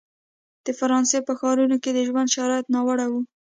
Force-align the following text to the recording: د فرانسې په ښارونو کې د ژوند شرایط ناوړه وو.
د 0.65 0.67
فرانسې 0.79 1.19
په 1.27 1.33
ښارونو 1.39 1.75
کې 1.83 1.91
د 1.93 1.99
ژوند 2.07 2.33
شرایط 2.35 2.65
ناوړه 2.75 3.05
وو. 3.11 3.21